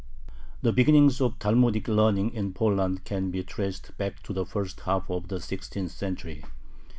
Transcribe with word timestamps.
The 0.63 0.71
beginnings 0.73 1.21
of 1.21 1.37
Talmudic 1.37 1.87
learning 1.87 2.33
in 2.33 2.53
Poland 2.53 3.03
can 3.03 3.29
be 3.29 3.43
traced 3.43 3.95
back 3.99 4.23
to 4.23 4.33
the 4.33 4.47
first 4.47 4.79
half 4.79 5.11
of 5.11 5.27
the 5.27 5.39
sixteenth 5.39 5.91
century. 5.91 6.43